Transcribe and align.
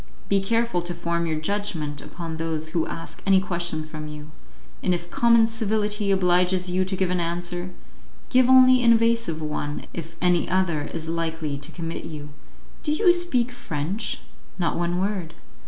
Be 0.29 0.39
careful 0.41 0.81
to 0.81 0.95
form 0.95 1.27
your 1.27 1.39
judgment 1.39 2.01
upon 2.01 2.37
those 2.37 2.69
who 2.69 2.87
ask 2.87 3.21
any 3.27 3.39
questions 3.39 3.85
from 3.85 4.07
you, 4.07 4.31
and 4.81 4.95
if 4.95 5.11
common 5.11 5.45
civility 5.45 6.09
obliges 6.09 6.71
you 6.71 6.83
to 6.85 6.95
give 6.95 7.11
an 7.11 7.19
answer, 7.19 7.69
give 8.31 8.49
only 8.49 8.81
an 8.83 8.93
evasive 8.93 9.43
one, 9.43 9.85
if 9.93 10.15
any 10.19 10.49
other 10.49 10.85
is 10.85 11.07
likely 11.07 11.55
to 11.59 11.71
commit 11.71 12.03
you. 12.03 12.29
Do 12.81 12.91
you 12.91 13.13
speak 13.13 13.51
French?" 13.51 14.21
"Not 14.57 14.75
one 14.75 14.99
word." 14.99 15.35